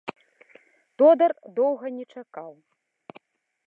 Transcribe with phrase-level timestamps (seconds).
[1.03, 2.51] Тодар доўга не чакаў.